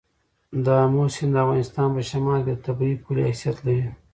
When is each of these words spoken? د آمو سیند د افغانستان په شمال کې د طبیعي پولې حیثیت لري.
د 0.63 0.65
آمو 0.83 1.03
سیند 1.15 1.33
د 1.35 1.37
افغانستان 1.43 1.87
په 1.95 2.01
شمال 2.09 2.39
کې 2.45 2.53
د 2.55 2.59
طبیعي 2.65 2.95
پولې 3.03 3.21
حیثیت 3.29 3.57
لري. 3.65 3.85